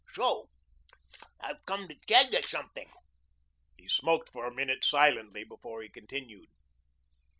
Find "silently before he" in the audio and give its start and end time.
4.83-5.89